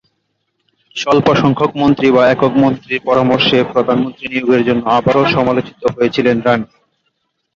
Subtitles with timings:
[0.95, 6.67] স্বল্প সংখ্যক মন্ত্রী বা একক মন্ত্রীর পরামর্শে প্রধানমন্ত্রী নিয়োগের জন্য আবারও সমালোচিত হয়েছিলেন রাণী।